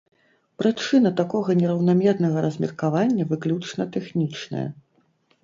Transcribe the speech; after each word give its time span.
Прычына 0.61 1.11
такога 1.19 1.55
нераўнамернага 1.59 2.37
размеркавання 2.47 3.29
выключна 3.35 3.83
тэхнічная. 3.99 4.67